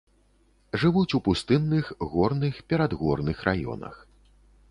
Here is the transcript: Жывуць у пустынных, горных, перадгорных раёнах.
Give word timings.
Жывуць 0.83 1.15
у 1.17 1.19
пустынных, 1.27 1.91
горных, 2.13 2.55
перадгорных 2.73 3.37
раёнах. 3.49 4.03